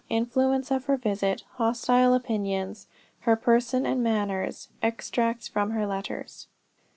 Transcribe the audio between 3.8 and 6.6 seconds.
AND MANNERS. EXTRACTS FROM HER LETTERS.